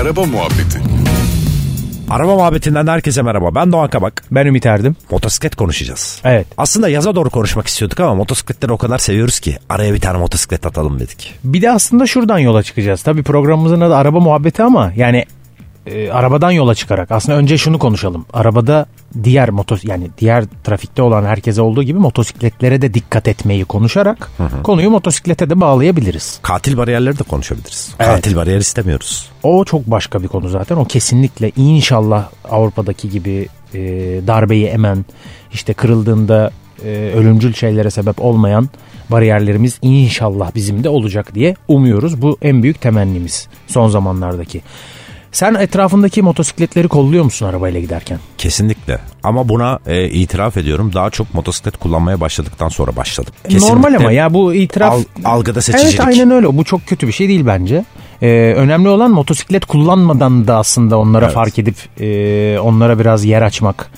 Araba 0.00 0.24
Muhabbeti 0.24 0.78
Araba 2.10 2.34
muhabbetinden 2.34 2.86
herkese 2.86 3.22
merhaba. 3.22 3.54
Ben 3.54 3.72
Doğan 3.72 3.90
Kabak. 3.90 4.22
Ben 4.30 4.46
Ümit 4.46 4.66
Erdim. 4.66 4.96
Motosiklet 5.10 5.56
konuşacağız. 5.56 6.20
Evet. 6.24 6.46
Aslında 6.56 6.88
yaza 6.88 7.14
doğru 7.14 7.30
konuşmak 7.30 7.66
istiyorduk 7.66 8.00
ama 8.00 8.14
motosikletleri 8.14 8.72
o 8.72 8.78
kadar 8.78 8.98
seviyoruz 8.98 9.40
ki 9.40 9.56
araya 9.68 9.94
bir 9.94 10.00
tane 10.00 10.18
motosiklet 10.18 10.66
atalım 10.66 11.00
dedik. 11.00 11.34
Bir 11.44 11.62
de 11.62 11.70
aslında 11.70 12.06
şuradan 12.06 12.38
yola 12.38 12.62
çıkacağız. 12.62 13.02
Tabii 13.02 13.22
programımızın 13.22 13.80
adı 13.80 13.96
araba 13.96 14.20
muhabbeti 14.20 14.62
ama 14.62 14.92
yani 14.96 15.24
e, 15.90 16.12
arabadan 16.12 16.50
yola 16.50 16.74
çıkarak 16.74 17.10
aslında 17.10 17.38
önce 17.38 17.58
şunu 17.58 17.78
konuşalım. 17.78 18.26
Arabada 18.32 18.86
diğer 19.24 19.50
motos 19.50 19.84
yani 19.84 20.10
diğer 20.18 20.44
trafikte 20.64 21.02
olan 21.02 21.24
herkese 21.24 21.62
olduğu 21.62 21.82
gibi 21.82 21.98
motosikletlere 21.98 22.82
de 22.82 22.94
dikkat 22.94 23.28
etmeyi 23.28 23.64
konuşarak 23.64 24.30
konuyu 24.62 24.90
motosiklete 24.90 25.50
de 25.50 25.60
bağlayabiliriz. 25.60 26.38
Katil 26.42 26.76
bariyerleri 26.76 27.18
de 27.18 27.22
konuşabiliriz. 27.22 27.94
Evet. 27.98 28.14
Katil 28.14 28.36
bariyer 28.36 28.58
istemiyoruz. 28.58 29.30
O 29.42 29.64
çok 29.64 29.86
başka 29.86 30.22
bir 30.22 30.28
konu 30.28 30.48
zaten. 30.48 30.76
O 30.76 30.84
kesinlikle 30.84 31.52
inşallah 31.56 32.28
Avrupa'daki 32.50 33.10
gibi 33.10 33.48
e, 33.74 33.80
darbeyi 34.26 34.66
emen 34.66 35.04
işte 35.52 35.74
kırıldığında 35.74 36.50
e, 36.84 37.12
ölümcül 37.14 37.54
şeylere 37.54 37.90
sebep 37.90 38.24
olmayan 38.24 38.68
bariyerlerimiz 39.10 39.78
inşallah 39.82 40.54
bizim 40.54 40.84
de 40.84 40.88
olacak 40.88 41.34
diye 41.34 41.56
umuyoruz. 41.68 42.22
Bu 42.22 42.38
en 42.42 42.62
büyük 42.62 42.80
temennimiz 42.80 43.48
son 43.66 43.88
zamanlardaki. 43.88 44.62
Sen 45.32 45.54
etrafındaki 45.54 46.22
motosikletleri 46.22 46.88
kolluyor 46.88 47.24
musun 47.24 47.46
arabayla 47.46 47.80
giderken? 47.80 48.18
Kesinlikle. 48.38 48.98
Ama 49.22 49.48
buna 49.48 49.78
e, 49.86 50.04
itiraf 50.08 50.56
ediyorum. 50.56 50.92
Daha 50.94 51.10
çok 51.10 51.34
motosiklet 51.34 51.76
kullanmaya 51.76 52.20
başladıktan 52.20 52.68
sonra 52.68 52.96
başladım. 52.96 53.32
Normal 53.60 53.94
ama 53.94 54.12
ya 54.12 54.34
bu 54.34 54.54
itiraf... 54.54 54.92
Al- 54.94 55.04
algıda 55.24 55.60
seçicilik. 55.62 56.00
Evet 56.00 56.06
aynen 56.08 56.30
öyle. 56.30 56.56
Bu 56.56 56.64
çok 56.64 56.86
kötü 56.86 57.06
bir 57.06 57.12
şey 57.12 57.28
değil 57.28 57.46
bence. 57.46 57.84
Ee, 58.22 58.26
önemli 58.56 58.88
olan 58.88 59.10
motosiklet 59.10 59.64
kullanmadan 59.64 60.46
da 60.48 60.56
aslında 60.56 60.98
onlara 60.98 61.24
Evet. 61.24 61.34
fark 61.34 61.58
edip 61.58 61.76
e, 62.00 62.58
onlara 62.58 62.98
biraz 62.98 63.24
yer 63.24 63.42
açmak 63.42 63.90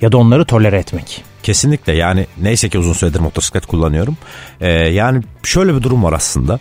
ya 0.00 0.12
da 0.12 0.16
onları 0.18 0.44
tolere 0.44 0.78
etmek. 0.78 1.24
Kesinlikle 1.42 1.92
yani 1.92 2.26
neyse 2.42 2.68
ki 2.68 2.78
uzun 2.78 2.92
süredir 2.92 3.20
motosiklet 3.20 3.66
kullanıyorum. 3.66 4.16
Ee, 4.60 4.68
yani 4.70 5.22
şöyle 5.42 5.74
bir 5.74 5.82
durum 5.82 6.04
var 6.04 6.12
aslında. 6.12 6.58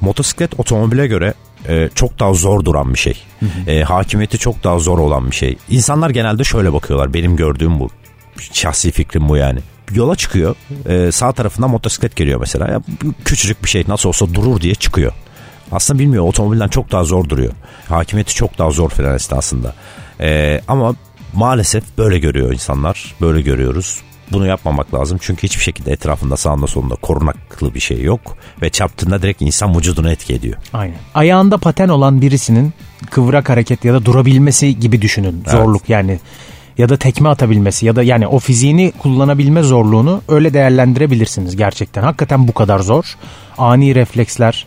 Motosiklet 0.00 0.60
otomobile 0.60 1.06
göre 1.06 1.34
e, 1.68 1.88
çok 1.94 2.18
daha 2.18 2.34
zor 2.34 2.64
duran 2.64 2.94
bir 2.94 2.98
şey. 2.98 3.22
E, 3.66 3.82
hakimiyeti 3.82 4.38
çok 4.38 4.64
daha 4.64 4.78
zor 4.78 4.98
olan 4.98 5.30
bir 5.30 5.36
şey. 5.36 5.56
İnsanlar 5.70 6.10
genelde 6.10 6.44
şöyle 6.44 6.72
bakıyorlar. 6.72 7.14
Benim 7.14 7.36
gördüğüm 7.36 7.80
bu. 7.80 7.90
Şahsi 8.52 8.90
fikrim 8.90 9.28
bu 9.28 9.36
yani. 9.36 9.60
Yola 9.92 10.16
çıkıyor. 10.16 10.54
e, 10.88 11.12
sağ 11.12 11.32
tarafından 11.32 11.70
motosiklet 11.70 12.16
geliyor 12.16 12.40
mesela. 12.40 12.68
Ya, 12.68 12.82
küçücük 13.24 13.64
bir 13.64 13.68
şey 13.68 13.84
nasıl 13.88 14.08
olsa 14.08 14.34
durur 14.34 14.60
diye 14.60 14.74
çıkıyor. 14.74 15.12
Aslında 15.72 15.98
bilmiyor 15.98 16.24
otomobilden 16.24 16.68
çok 16.68 16.92
daha 16.92 17.04
zor 17.04 17.28
duruyor. 17.28 17.52
Hakimiyeti 17.88 18.34
çok 18.34 18.58
daha 18.58 18.70
zor 18.70 18.90
fren 18.90 19.14
esnasında. 19.14 19.74
E, 20.20 20.60
ama 20.68 20.94
maalesef 21.32 21.84
böyle 21.98 22.18
görüyor 22.18 22.52
insanlar. 22.52 23.14
Böyle 23.20 23.40
görüyoruz. 23.40 24.00
Bunu 24.32 24.46
yapmamak 24.46 24.94
lazım 24.94 25.18
çünkü 25.20 25.42
hiçbir 25.42 25.62
şekilde 25.62 25.92
etrafında 25.92 26.36
sağında 26.36 26.66
solunda 26.66 26.94
korunaklı 26.94 27.74
bir 27.74 27.80
şey 27.80 28.02
yok. 28.02 28.36
Ve 28.62 28.70
çarptığında 28.70 29.22
direkt 29.22 29.42
insan 29.42 29.76
vücudunu 29.76 30.10
etki 30.10 30.34
ediyor. 30.34 30.56
Aynen. 30.72 30.96
Ayağında 31.14 31.58
paten 31.58 31.88
olan 31.88 32.20
birisinin 32.20 32.72
kıvrak 33.10 33.48
hareket 33.48 33.84
ya 33.84 33.94
da 33.94 34.04
durabilmesi 34.04 34.80
gibi 34.80 35.02
düşünün. 35.02 35.42
Zorluk 35.46 35.88
yani 35.88 36.18
ya 36.78 36.88
da 36.88 36.96
tekme 36.96 37.28
atabilmesi 37.28 37.86
ya 37.86 37.96
da 37.96 38.02
yani 38.02 38.26
o 38.26 38.38
fiziğini 38.38 38.92
kullanabilme 38.98 39.62
zorluğunu 39.62 40.22
öyle 40.28 40.54
değerlendirebilirsiniz 40.54 41.56
gerçekten. 41.56 42.02
Hakikaten 42.02 42.48
bu 42.48 42.52
kadar 42.54 42.78
zor. 42.78 43.16
Ani 43.58 43.94
refleksler, 43.94 44.66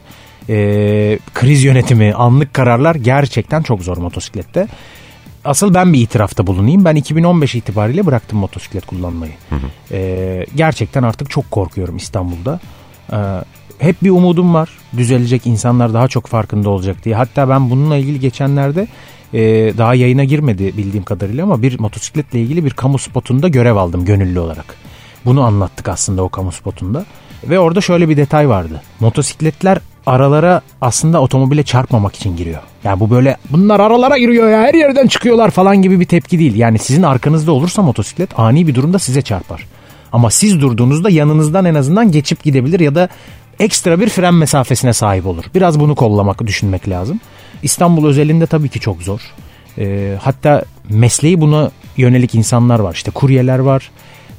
e, 0.49 1.19
kriz 1.33 1.63
yönetimi, 1.63 2.13
anlık 2.13 2.53
kararlar 2.53 2.95
gerçekten 2.95 3.61
çok 3.61 3.81
zor 3.81 3.97
motosiklette. 3.97 4.67
Asıl 5.45 5.73
ben 5.73 5.93
bir 5.93 6.01
itirafta 6.01 6.47
bulunayım. 6.47 6.85
Ben 6.85 6.95
2015 6.95 7.55
itibariyle 7.55 8.05
bıraktım 8.05 8.39
motosiklet 8.39 8.85
kullanmayı. 8.85 9.31
E, 9.91 10.45
gerçekten 10.55 11.03
artık 11.03 11.29
çok 11.29 11.51
korkuyorum 11.51 11.97
İstanbul'da. 11.97 12.59
E, 13.13 13.17
hep 13.79 14.03
bir 14.03 14.09
umudum 14.09 14.53
var. 14.53 14.69
Düzelecek 14.97 15.47
insanlar 15.47 15.93
daha 15.93 16.07
çok 16.07 16.27
farkında 16.27 16.69
olacak 16.69 17.05
diye. 17.05 17.15
Hatta 17.15 17.49
ben 17.49 17.69
bununla 17.69 17.97
ilgili 17.97 18.19
geçenlerde 18.19 18.87
e, 19.33 19.39
daha 19.77 19.95
yayına 19.95 20.23
girmedi 20.23 20.77
bildiğim 20.77 21.03
kadarıyla 21.03 21.43
ama 21.43 21.61
bir 21.61 21.79
motosikletle 21.79 22.41
ilgili 22.41 22.65
bir 22.65 22.71
kamu 22.71 22.97
spotunda 22.97 23.47
görev 23.47 23.75
aldım 23.75 24.05
gönüllü 24.05 24.39
olarak. 24.39 24.75
Bunu 25.25 25.41
anlattık 25.41 25.89
aslında 25.89 26.23
o 26.23 26.29
kamu 26.29 26.51
spotunda. 26.51 27.05
Ve 27.43 27.59
orada 27.59 27.81
şöyle 27.81 28.09
bir 28.09 28.17
detay 28.17 28.49
vardı. 28.49 28.81
Motosikletler 28.99 29.79
aralara 30.05 30.61
aslında 30.81 31.21
otomobile 31.21 31.63
çarpmamak 31.63 32.15
için 32.15 32.37
giriyor. 32.37 32.61
Yani 32.83 32.99
bu 32.99 33.09
böyle 33.09 33.37
bunlar 33.49 33.79
aralara 33.79 34.17
giriyor 34.17 34.49
ya 34.49 34.59
her 34.59 34.73
yerden 34.73 35.07
çıkıyorlar 35.07 35.51
falan 35.51 35.81
gibi 35.81 35.99
bir 35.99 36.05
tepki 36.05 36.39
değil. 36.39 36.55
Yani 36.55 36.79
sizin 36.79 37.03
arkanızda 37.03 37.51
olursa 37.51 37.81
motosiklet 37.81 38.39
ani 38.39 38.67
bir 38.67 38.75
durumda 38.75 38.99
size 38.99 39.21
çarpar. 39.21 39.67
Ama 40.11 40.29
siz 40.29 40.61
durduğunuzda 40.61 41.09
yanınızdan 41.09 41.65
en 41.65 41.75
azından 41.75 42.11
geçip 42.11 42.43
gidebilir 42.43 42.79
ya 42.79 42.95
da 42.95 43.09
ekstra 43.59 43.99
bir 43.99 44.09
fren 44.09 44.33
mesafesine 44.33 44.93
sahip 44.93 45.25
olur. 45.25 45.43
Biraz 45.55 45.79
bunu 45.79 45.95
kollamak, 45.95 46.47
düşünmek 46.47 46.89
lazım. 46.89 47.19
İstanbul 47.63 48.07
özelinde 48.07 48.45
tabii 48.45 48.69
ki 48.69 48.79
çok 48.79 49.01
zor. 49.03 49.21
Ee, 49.77 50.17
hatta 50.21 50.63
mesleği 50.89 51.41
buna 51.41 51.71
yönelik 51.97 52.35
insanlar 52.35 52.79
var. 52.79 52.93
İşte 52.93 53.11
kuryeler 53.11 53.59
var, 53.59 53.91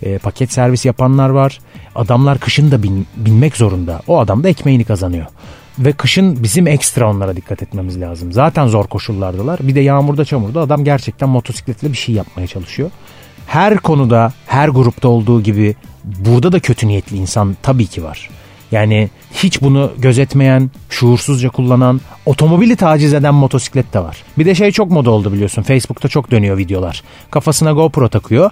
e, 0.03 0.19
paket 0.19 0.53
servis 0.53 0.85
yapanlar 0.85 1.29
var. 1.29 1.59
Adamlar 1.95 2.39
kışın 2.39 2.71
da 2.71 2.83
bin- 2.83 3.07
binmek 3.17 3.57
zorunda. 3.57 4.01
O 4.07 4.19
adam 4.19 4.45
da 4.45 4.49
ekmeğini 4.49 4.85
kazanıyor. 4.85 5.27
Ve 5.79 5.93
kışın 5.93 6.43
bizim 6.43 6.67
ekstra 6.67 7.11
onlara 7.11 7.37
dikkat 7.37 7.63
etmemiz 7.63 8.01
lazım. 8.01 8.33
Zaten 8.33 8.67
zor 8.67 8.85
koşullardalar. 8.87 9.59
Bir 9.63 9.75
de 9.75 9.81
yağmurda 9.81 10.25
çamurda 10.25 10.61
adam 10.61 10.85
gerçekten 10.85 11.29
motosikletle 11.29 11.93
bir 11.93 11.97
şey 11.97 12.15
yapmaya 12.15 12.47
çalışıyor. 12.47 12.91
Her 13.47 13.77
konuda, 13.79 14.33
her 14.47 14.69
grupta 14.69 15.09
olduğu 15.09 15.43
gibi 15.43 15.75
burada 16.05 16.53
da 16.53 16.61
kötü 16.61 16.89
niyetli 16.89 17.17
insan 17.17 17.57
tabii 17.63 17.87
ki 17.87 18.05
var. 18.05 18.31
Yani 18.73 19.11
hiç 19.35 19.63
bunu 19.63 19.93
gözetmeyen, 19.99 20.71
şuursuzca 20.91 21.49
kullanan, 21.49 22.01
otomobili 22.27 22.77
taciz 22.77 23.15
eden 23.15 23.35
motosiklet 23.35 23.95
de 23.95 24.01
var. 24.01 24.17
Bir 24.39 24.47
de 24.47 24.55
şey 24.55 24.71
çok 24.73 24.91
moda 24.91 25.11
oldu 25.11 25.33
biliyorsun. 25.33 25.63
Facebook'ta 25.63 26.09
çok 26.09 26.31
dönüyor 26.31 26.57
videolar. 26.59 27.03
Kafasına 27.31 27.73
GoPro 27.73 28.09
takıyor. 28.09 28.51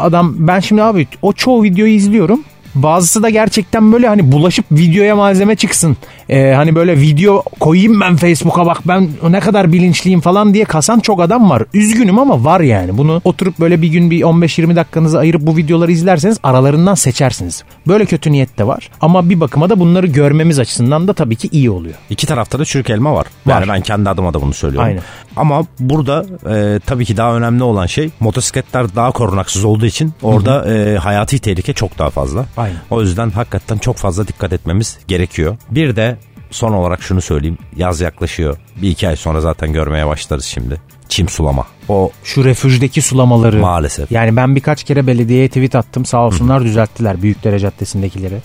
Adam 0.00 0.34
ben 0.38 0.60
şimdi 0.60 0.82
abi 0.82 1.06
o 1.22 1.32
çoğu 1.32 1.62
videoyu 1.62 1.92
izliyorum. 1.92 2.44
Bazısı 2.74 3.22
da 3.22 3.30
gerçekten 3.30 3.92
böyle 3.92 4.08
hani 4.08 4.32
bulaşıp 4.32 4.64
videoya 4.72 5.16
malzeme 5.16 5.56
çıksın. 5.56 5.96
Ee, 6.28 6.52
hani 6.56 6.74
böyle 6.74 7.00
video 7.00 7.42
koyayım 7.60 8.00
ben 8.00 8.16
Facebook'a 8.16 8.66
bak 8.66 8.78
ben 8.88 9.08
ne 9.30 9.40
kadar 9.40 9.72
bilinçliyim 9.72 10.20
falan 10.20 10.54
diye 10.54 10.64
kasan 10.64 11.00
çok 11.00 11.20
adam 11.20 11.50
var. 11.50 11.64
Üzgünüm 11.74 12.18
ama 12.18 12.44
var 12.44 12.60
yani. 12.60 12.98
Bunu 12.98 13.20
oturup 13.24 13.60
böyle 13.60 13.82
bir 13.82 13.88
gün 13.88 14.10
bir 14.10 14.20
15-20 14.20 14.76
dakikanızı 14.76 15.18
ayırıp 15.18 15.40
bu 15.42 15.56
videoları 15.56 15.92
izlerseniz 15.92 16.38
aralarından 16.42 16.94
seçersiniz. 16.94 17.64
Böyle 17.86 18.04
kötü 18.04 18.32
niyet 18.32 18.58
de 18.58 18.66
var. 18.66 18.90
Ama 19.00 19.30
bir 19.30 19.40
bakıma 19.40 19.70
da 19.70 19.80
bunları 19.80 20.06
görmemiz 20.06 20.58
açısından 20.58 21.08
da 21.08 21.12
tabii 21.12 21.36
ki 21.36 21.48
iyi 21.52 21.70
oluyor. 21.70 21.94
İki 22.10 22.26
tarafta 22.26 22.58
da 22.58 22.64
çürük 22.64 22.90
elma 22.90 23.14
var. 23.14 23.26
Yani 23.46 23.68
Var. 23.68 23.76
ben 23.76 23.80
kendi 23.80 24.10
adıma 24.10 24.34
da 24.34 24.42
bunu 24.42 24.54
söylüyorum. 24.54 24.88
Aynen. 24.88 25.02
Ama 25.36 25.64
burada 25.80 26.24
e, 26.50 26.80
tabii 26.86 27.04
ki 27.04 27.16
daha 27.16 27.36
önemli 27.36 27.62
olan 27.62 27.86
şey 27.86 28.10
motosikletler 28.20 28.96
daha 28.96 29.10
korunaksız 29.10 29.64
olduğu 29.64 29.86
için 29.86 30.12
orada 30.22 30.72
e, 30.74 30.96
hayati 30.96 31.38
tehlike 31.38 31.72
çok 31.72 31.98
daha 31.98 32.10
fazla. 32.10 32.46
Aynen. 32.60 32.76
O 32.90 33.00
yüzden 33.02 33.30
hakikaten 33.30 33.78
çok 33.78 33.96
fazla 33.96 34.28
dikkat 34.28 34.52
etmemiz 34.52 34.98
gerekiyor. 35.08 35.56
Bir 35.70 35.96
de 35.96 36.16
son 36.50 36.72
olarak 36.72 37.02
şunu 37.02 37.20
söyleyeyim. 37.20 37.58
Yaz 37.76 38.00
yaklaşıyor. 38.00 38.56
Bir 38.82 38.90
iki 38.90 39.08
ay 39.08 39.16
sonra 39.16 39.40
zaten 39.40 39.72
görmeye 39.72 40.06
başlarız 40.06 40.44
şimdi. 40.44 40.80
Çim 41.08 41.28
sulama. 41.28 41.66
O 41.88 42.10
Şu 42.24 42.44
refüjdeki 42.44 43.02
sulamaları. 43.02 43.58
maalesef. 43.60 44.12
Yani 44.12 44.36
ben 44.36 44.56
birkaç 44.56 44.84
kere 44.84 45.06
belediyeye 45.06 45.48
tweet 45.48 45.74
attım 45.74 46.04
sağ 46.04 46.26
olsunlar 46.26 46.64
düzelttiler 46.64 47.22
Büyükdere 47.22 47.58
Caddesi'ndekileri. 47.58 48.38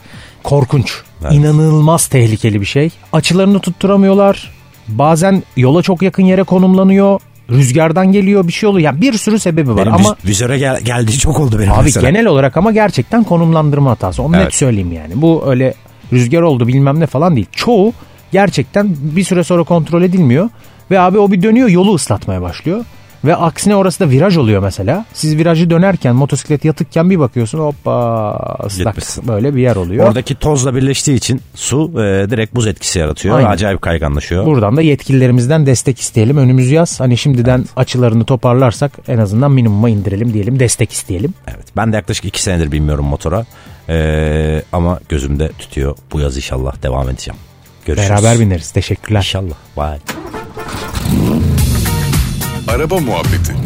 Korkunç. 0.43 1.01
Evet. 1.21 1.33
İnanılmaz 1.33 2.07
tehlikeli 2.07 2.61
bir 2.61 2.65
şey. 2.65 2.89
Açılarını 3.13 3.59
tutturamıyorlar. 3.59 4.51
Bazen 4.87 5.43
yola 5.57 5.81
çok 5.81 6.01
yakın 6.01 6.23
yere 6.23 6.43
konumlanıyor. 6.43 7.19
Rüzgardan 7.51 8.11
geliyor 8.11 8.47
bir 8.47 8.53
şey 8.53 8.69
oluyor. 8.69 8.85
Yani 8.85 9.01
bir 9.01 9.13
sürü 9.13 9.39
sebebi 9.39 9.69
var 9.69 9.77
Benim 9.77 9.93
ama 9.93 10.09
viz- 10.09 10.29
vizöre 10.29 10.57
gel- 10.57 10.81
geldiği 10.81 11.17
çok 11.17 11.39
oldu 11.39 11.59
benim 11.59 11.71
abi 11.71 11.83
mesela. 11.83 12.09
genel 12.09 12.25
olarak 12.25 12.57
ama 12.57 12.71
gerçekten 12.71 13.23
konumlandırma 13.23 13.91
hatası. 13.91 14.23
Onu 14.23 14.35
Evet. 14.35 14.45
net 14.45 14.53
söyleyeyim 14.55 14.91
yani. 14.91 15.21
Bu 15.21 15.43
öyle 15.47 15.73
rüzgar 16.13 16.41
oldu 16.41 16.67
bilmem 16.67 16.99
ne 16.99 17.07
falan 17.07 17.35
değil. 17.35 17.47
Çoğu 17.51 17.93
gerçekten 18.31 18.95
bir 19.01 19.23
süre 19.23 19.43
sonra 19.43 19.63
kontrol 19.63 20.01
edilmiyor. 20.03 20.49
Ve 20.91 20.99
abi 20.99 21.17
o 21.19 21.31
bir 21.31 21.41
dönüyor 21.41 21.69
yolu 21.69 21.93
ıslatmaya 21.95 22.41
başlıyor. 22.41 22.85
Ve 23.25 23.35
aksine 23.35 23.75
orası 23.75 23.99
da 23.99 24.09
viraj 24.09 24.37
oluyor 24.37 24.61
mesela. 24.61 25.05
Siz 25.13 25.37
virajı 25.37 25.69
dönerken 25.69 26.15
motosiklet 26.15 26.65
yatıkken 26.65 27.09
bir 27.09 27.19
bakıyorsun 27.19 27.59
hoppa 27.59 28.31
ıslak 28.65 28.95
Gitmişsin. 28.95 29.27
böyle 29.27 29.55
bir 29.55 29.61
yer 29.61 29.75
oluyor. 29.75 30.07
Oradaki 30.07 30.35
tozla 30.35 30.75
birleştiği 30.75 31.15
için 31.15 31.41
su 31.55 31.91
e, 31.93 32.29
direkt 32.29 32.55
buz 32.55 32.67
etkisi 32.67 32.99
yaratıyor. 32.99 33.37
Aynen. 33.37 33.49
Acayip 33.49 33.81
kayganlaşıyor. 33.81 34.45
Buradan 34.45 34.77
da 34.77 34.81
yetkililerimizden 34.81 35.65
destek 35.65 35.99
isteyelim. 35.99 36.37
Önümüz 36.37 36.71
yaz. 36.71 36.99
Hani 36.99 37.17
şimdiden 37.17 37.65
açılarını 37.75 38.25
toparlarsak 38.25 38.91
en 39.07 39.17
azından 39.17 39.51
minimuma 39.51 39.89
indirelim 39.89 40.33
diyelim. 40.33 40.59
Destek 40.59 40.91
isteyelim. 40.91 41.33
Evet. 41.47 41.65
Ben 41.77 41.91
de 41.91 41.95
yaklaşık 41.95 42.25
iki 42.25 42.41
senedir 42.41 42.71
binmiyorum 42.71 43.05
motora. 43.05 43.45
E, 43.89 44.61
ama 44.73 44.99
gözümde 45.09 45.49
tutuyor. 45.59 45.97
Bu 46.11 46.19
yaz 46.19 46.37
inşallah 46.37 46.83
devam 46.83 47.09
edeceğim. 47.09 47.39
Görüşürüz. 47.85 48.09
Beraber 48.09 48.39
bineriz. 48.39 48.71
Teşekkürler. 48.71 49.19
İnşallah. 49.19 49.55
Bye. 49.77 50.24
Araba 52.67 52.99
Muhabbeti 52.99 53.64